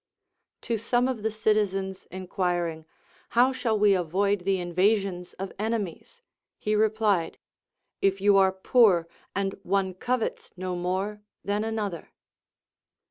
To 0.61 0.79
some 0.79 1.07
of 1.07 1.21
the 1.21 1.29
citizens 1.29 2.07
enquiring, 2.09 2.85
How 3.37 3.53
shall 3.53 3.77
we 3.77 3.93
avoid 3.93 4.45
the 4.45 4.59
invasions 4.59 5.33
of 5.33 5.51
enemies, 5.59 6.23
he 6.57 6.73
replied, 6.73 7.37
If 8.01 8.19
you 8.19 8.35
are 8.37 8.51
poor, 8.51 9.07
and 9.35 9.53
one 9.61 9.93
covets 9.93 10.49
no 10.57 10.75
more 10.75 11.21
than 11.45 11.63
another. 11.63 12.09